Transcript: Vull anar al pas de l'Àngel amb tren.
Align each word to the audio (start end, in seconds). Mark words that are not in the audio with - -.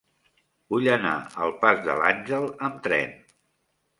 Vull 0.73 0.87
anar 0.93 1.11
al 1.47 1.51
pas 1.65 1.83
de 1.87 1.97
l'Àngel 2.01 2.47
amb 2.69 2.83
tren. 2.89 3.17